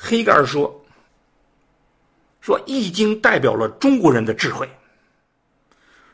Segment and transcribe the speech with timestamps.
[0.00, 0.72] 黑格尔说
[2.40, 4.70] ：“说《易经》代表了中国人的智慧。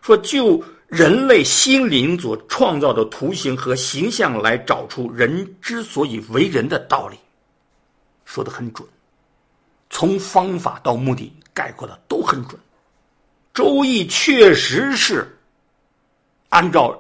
[0.00, 7.18] 说就人类心灵所创造的图形和形象来找出人之所以为人的道理，
[8.24, 8.88] 说的很准。
[9.90, 12.58] 从方法到目的概括的都很准。
[13.52, 15.38] 《周易》确实是
[16.48, 16.98] 按照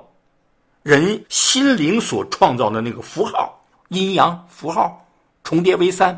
[0.82, 3.58] 人心灵所创造的那个符号、
[3.88, 5.02] 阴阳符号
[5.42, 6.14] 重叠为三。”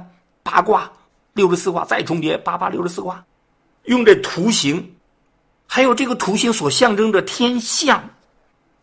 [0.46, 0.88] 八卦，
[1.32, 3.24] 六十四卦再重叠，八八六十四卦，
[3.86, 4.94] 用这图形，
[5.66, 8.08] 还有这个图形所象征着天象，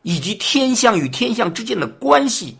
[0.02, 2.58] 以及天象与天象之间的关系，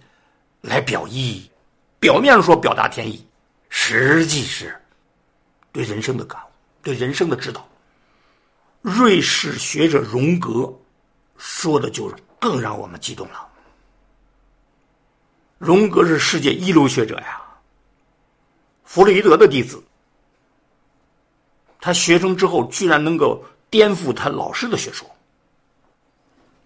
[0.62, 1.52] 来表意。
[2.00, 3.28] 表面上说表达天意，
[3.68, 4.74] 实际是
[5.74, 6.48] 对人生的感悟，
[6.82, 7.68] 对人生的指导。
[8.82, 10.74] 瑞士学者荣格
[11.38, 13.46] 说的就更让我们激动了。
[15.58, 17.43] 荣格是世界一流学者呀。
[18.94, 19.84] 弗洛伊德的弟子，
[21.82, 25.10] 他学成之后居然能够颠覆他老师的学说，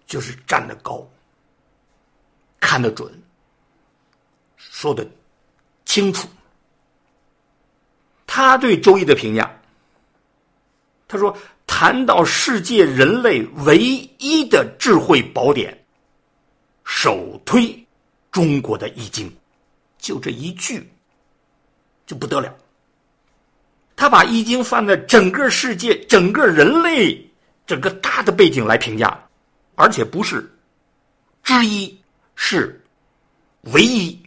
[0.06, 1.08] 就是站得高，
[2.60, 3.10] 看得准，
[4.58, 5.08] 说的
[5.86, 6.28] 清楚。
[8.26, 9.50] 他对《周易》的评价，
[11.08, 11.34] 他说
[11.66, 13.78] ：“谈到世界人类唯
[14.18, 15.82] 一的智慧宝典，
[16.84, 17.86] 首推
[18.30, 19.26] 中国的《易经》，
[19.96, 20.86] 就这一句。”
[22.08, 22.52] 就不得了。
[23.94, 27.30] 他把《易经》放在整个世界、整个人类
[27.66, 29.16] 整个大的背景来评价，
[29.74, 30.50] 而且不是
[31.42, 32.00] 之一，
[32.34, 32.80] 是
[33.72, 34.18] 唯一。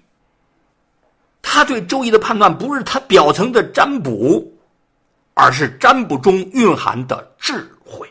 [1.42, 4.54] 他对《周易》的判断不是他表层的占卜，
[5.34, 8.08] 而是占卜中蕴含的智慧。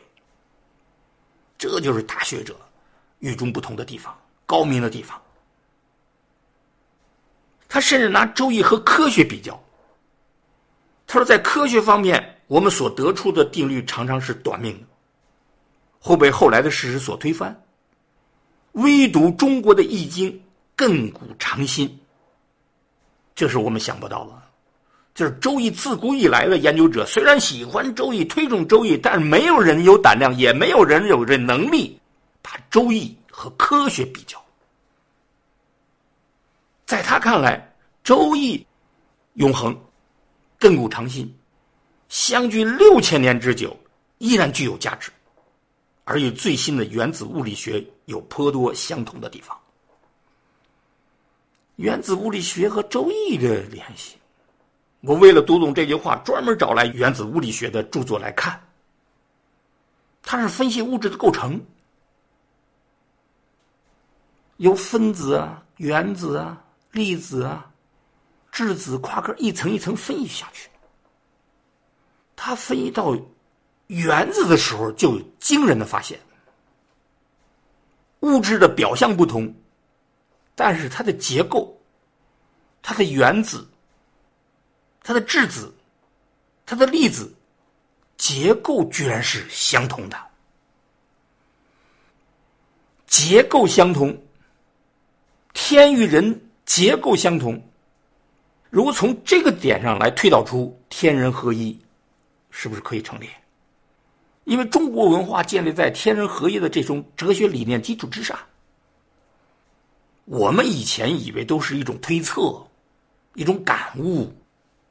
[1.56, 2.56] 这就是大学者
[3.20, 5.20] 与众不同的地方，高明的地方。
[7.72, 9.58] 他甚至拿《周易》和科学比较。
[11.06, 14.86] 他说，在科学方面，我们所得出的定律常常是短命的，
[16.00, 17.56] 会被后来的事实所推翻。
[18.72, 20.32] 唯独中国的《易经》
[20.76, 21.96] 亘古长新，
[23.36, 24.32] 这是我们想不到的。
[25.14, 32.00] 就是《周易》自古以来的研究者，虽然喜欢《周易》，推崇《周易》，但是没有人有胆量，也没有人有这能力，
[32.42, 34.42] 把《周易》和科学比较。
[36.90, 37.56] 在他看来，
[38.02, 38.58] 《周易》
[39.34, 39.80] 永恒、
[40.58, 41.32] 亘古长新，
[42.08, 43.78] 相距六千年之久，
[44.18, 45.08] 依然具有价值，
[46.02, 49.56] 而与最新的原子物理学有颇多相同的地方。
[51.76, 54.16] 原子物理学和《周易》的联系，
[55.02, 58.60] 我为了读懂这句话，专门找来原子物理学的著作来看。
[60.24, 61.64] 它是分析物质的构成，
[64.56, 66.60] 由分子啊、原子啊。
[66.92, 67.70] 粒子啊，
[68.50, 70.68] 质子、夸克一层一层分析下去。
[72.34, 73.16] 他分析到
[73.86, 76.18] 原子的时候，就有惊人的发现：
[78.20, 79.54] 物质的表象不同，
[80.54, 81.78] 但是它的结构、
[82.82, 83.68] 它的原子、
[85.02, 85.72] 它的质子、
[86.66, 87.32] 它的粒子
[88.16, 90.18] 结构居然是相同的。
[93.06, 94.20] 结构相同，
[95.52, 96.49] 天与人。
[96.70, 97.60] 结构相同，
[98.70, 101.76] 如果从这个点上来推导出天人合一，
[102.52, 103.28] 是不是可以成立？
[104.44, 108.38] 因为中国文化建立在天人合一的这种哲学理念基础之上。
[110.26, 112.64] 我们以前以为都是一种推测，
[113.34, 114.32] 一种感悟，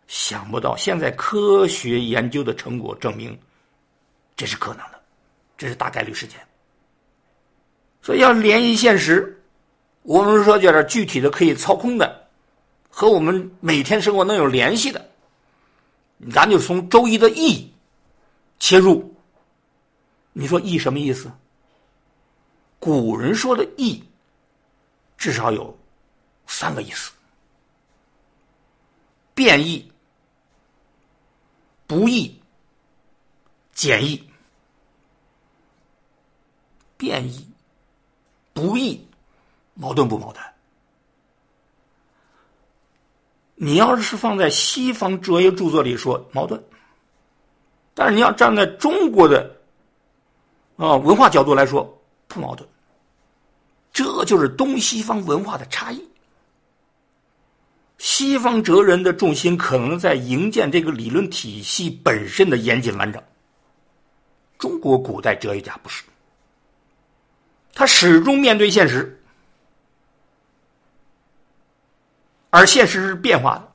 [0.05, 3.39] 想不到现在科学研究的成果证明，
[4.35, 4.99] 这是可能的，
[5.57, 6.37] 这是大概率事件。
[8.01, 9.33] 所以要联系现实。
[10.09, 12.27] 我们说，叫点具体的可以操控的，
[12.89, 15.07] 和我们每天生活能有联系的，
[16.33, 17.71] 咱就从《周易》的易
[18.57, 19.15] 切入。
[20.33, 21.31] 你说易什么意思？
[22.79, 24.03] 古人说的易，
[25.15, 25.77] 至少有
[26.47, 27.11] 三个意思：
[29.35, 29.91] 变易、
[31.85, 32.35] 不易、
[33.75, 34.27] 简易。
[36.97, 37.47] 变易、
[38.53, 38.99] 不易。
[39.79, 40.43] 矛盾不矛盾？
[43.55, 46.61] 你要是放在西方哲学著作里说矛盾，
[47.93, 49.55] 但是你要站在中国的
[50.75, 51.97] 啊文化角度来说
[52.27, 52.67] 不矛盾。
[53.93, 56.05] 这就是东西方文化的差异。
[57.97, 63.21] 西方哲人的重心可能在营建这个理论体系本身的严谨完整，
[64.57, 66.03] 中国古代哲学家不是，
[67.73, 69.18] 他始终面对现实。
[72.49, 73.71] 而现实是变化的，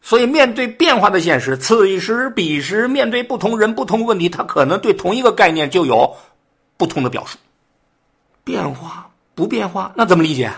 [0.00, 6.16] 所以面对变化的现实，此时彼时，面对不同人、不同问题，他可能对同一个概念就有
[6.76, 7.38] 不同的表述。
[8.44, 10.52] 变化不变化，那怎么理解？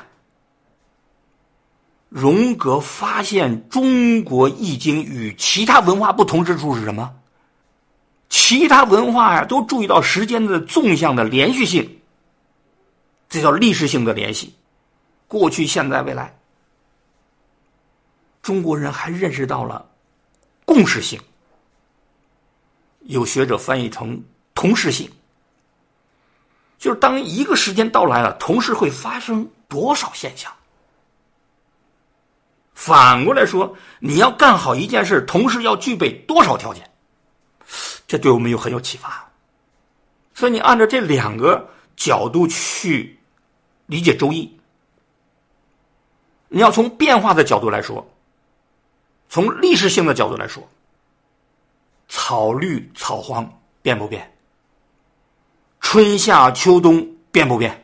[2.09, 7.11] 荣格发现中国易经与其他文化不同之处是什么？
[8.29, 11.99] 其他文化呀，都注意到时间的纵向的连续性，
[13.29, 14.55] 这叫历史性的联系，
[15.27, 16.35] 过去、现在、未来。
[18.43, 19.89] 中国人还认识到了
[20.65, 21.21] 共识性，
[23.03, 24.21] 有学者翻译成
[24.55, 25.09] 同时性，
[26.77, 30.53] 就是当一个时间到来了，同时会发生多少现象。
[32.75, 36.91] 反过来说，你要干好一件事，同时要具备多少条件？
[38.09, 39.31] 这对我们又很有启发。
[40.35, 43.17] 所以你按照这两个角度去
[43.87, 44.47] 理解《周易》，
[46.49, 48.05] 你要从变化的角度来说，
[49.33, 50.63] 从历史性的角度来说，
[52.07, 53.51] 草绿草黄
[53.81, 54.31] 变不变？
[55.81, 57.83] 春夏秋冬变不变？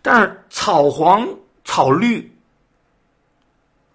[0.00, 1.28] 但是草黄
[1.64, 2.32] 草绿。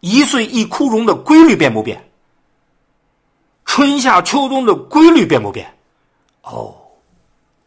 [0.02, 2.12] 一岁一枯荣的规律变不变？
[3.64, 5.74] 春夏秋冬的规律变不变？
[6.42, 6.76] 哦，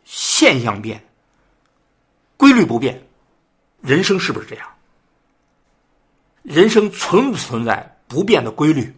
[0.04, 1.02] 现象变，
[2.36, 3.02] 规律不变，
[3.80, 4.68] 人生是不是这样？
[6.42, 8.92] 人生存不存在不变的规律？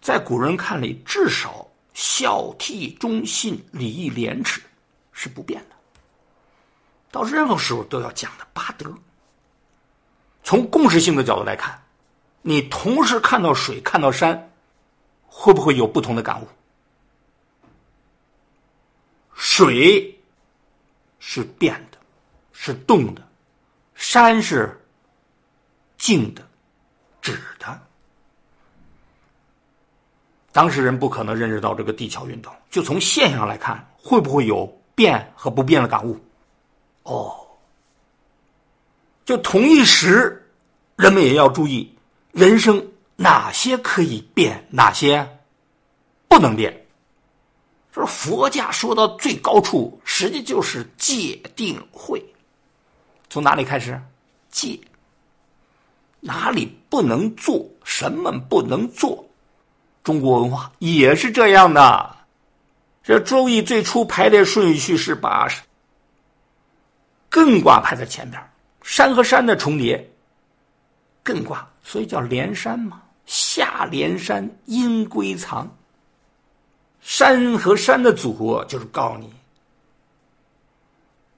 [0.00, 4.62] 在古人看来，至少孝悌忠信礼义廉耻
[5.12, 5.74] 是不变的，
[7.10, 8.94] 到任何时候都要讲的八德。
[10.44, 11.82] 从共识性的角度来看，
[12.42, 14.52] 你同时看到水、看到山，
[15.26, 16.46] 会不会有不同的感悟？
[19.34, 20.16] 水
[21.18, 21.98] 是变的，
[22.52, 23.22] 是动的；
[23.94, 24.79] 山是
[26.00, 26.42] 静的、
[27.20, 27.80] 止的。
[30.50, 34.66] 当事人不可能认识到这个地壳运动，就从现象来看，会不会有
[34.96, 36.18] 变和不变的感悟？
[37.04, 37.36] 哦。
[39.24, 40.50] 就同一时，
[40.96, 41.94] 人们也要注意
[42.32, 45.24] 人生哪些可以变，哪些
[46.26, 46.74] 不能变。
[47.92, 52.24] 说佛家说到最高处，实际就是戒定慧。
[53.28, 54.00] 从哪里开始？
[54.50, 54.80] 戒。
[56.20, 57.66] 哪里不能做？
[57.84, 59.24] 什么不能做？
[60.04, 62.16] 中国文化也是这样的。
[63.02, 65.48] 这《周易》最初排列顺序是把
[67.30, 68.40] 艮卦排在前边。
[68.82, 70.10] 山和山的重叠，
[71.24, 73.02] 艮卦，所以叫连山嘛。
[73.26, 75.68] 下连山，阴归藏。
[77.00, 79.32] 山和山的组合，就是告诉你，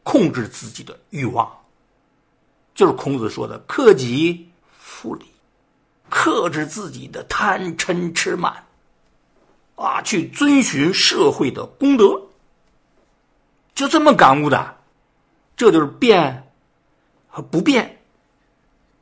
[0.03, 1.51] 控制自己的欲望，
[2.75, 4.51] 就是孔子说的“克己
[5.03, 5.27] 处理”，
[6.09, 8.65] 克制自己的贪嗔痴慢，
[9.75, 12.23] 啊，去遵循社会的公德，
[13.75, 14.77] 就这么感悟的，
[15.57, 16.49] 这就是变。
[17.35, 18.03] 和不变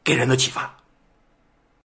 [0.04, 0.79] 给人的启发。